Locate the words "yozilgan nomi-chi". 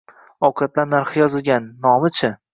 1.23-2.35